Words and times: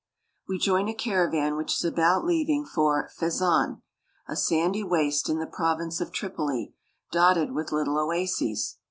We 0.47 0.57
join 0.57 0.87
a 0.87 0.95
caravan 0.95 1.55
which 1.57 1.73
is 1.73 1.85
about 1.85 2.25
leaving 2.25 2.65
for 2.65 3.07
Fezzan 3.09 3.11
(fez 3.11 3.37
zan'), 3.37 3.81
a 4.27 4.35
sandy 4.35 4.83
waste 4.83 5.29
in 5.29 5.37
the 5.37 5.45
prov 5.45 5.79
ince 5.79 6.01
of 6.01 6.11
Tripoli, 6.11 6.73
dotted 7.11 7.51
with 7.51 7.71
little 7.71 7.99
oases. 7.99 8.77